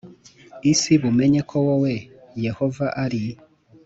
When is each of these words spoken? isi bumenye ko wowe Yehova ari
isi 0.71 0.93
bumenye 1.03 1.39
ko 1.49 1.55
wowe 1.65 1.93
Yehova 2.45 2.85
ari 3.03 3.21